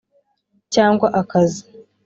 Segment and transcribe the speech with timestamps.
[0.73, 1.61] cyangwa akazi